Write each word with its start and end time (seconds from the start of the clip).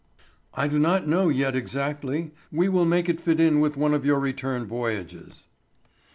"I 0.55 0.67
do 0.67 0.79
not 0.79 1.07
know 1.07 1.29
yet 1.29 1.55
exactly. 1.55 2.31
We 2.51 2.69
will 2.69 2.85
make 2.85 3.07
it 3.07 3.21
fit 3.21 3.39
in 3.39 3.59
with 3.59 3.77
one 3.77 3.93
of 3.93 4.03
your 4.03 4.19
return 4.19 4.65
voyages." 4.65 5.45